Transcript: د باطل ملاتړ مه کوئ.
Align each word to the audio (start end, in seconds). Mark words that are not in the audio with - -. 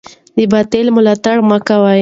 د 0.37 0.39
باطل 0.51 0.85
ملاتړ 0.95 1.37
مه 1.49 1.57
کوئ. 1.67 1.89